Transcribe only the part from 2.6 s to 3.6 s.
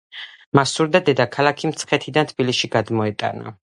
გადმოეტანა.